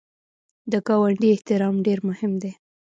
د 0.71 0.73
ګاونډي 0.87 1.29
احترام 1.35 1.75
ډېر 1.85 1.99
مهم 2.09 2.31
دی 2.41 2.51